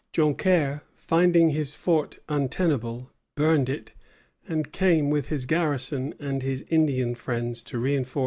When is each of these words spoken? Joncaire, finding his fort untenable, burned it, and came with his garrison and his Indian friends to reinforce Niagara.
Joncaire, 0.13 0.81
finding 0.95 1.49
his 1.49 1.75
fort 1.75 2.17
untenable, 2.27 3.11
burned 3.35 3.69
it, 3.69 3.93
and 4.47 4.71
came 4.71 5.11
with 5.11 5.27
his 5.27 5.45
garrison 5.45 6.15
and 6.19 6.41
his 6.41 6.65
Indian 6.69 7.13
friends 7.13 7.61
to 7.65 7.77
reinforce 7.77 8.11
Niagara. 8.15 8.19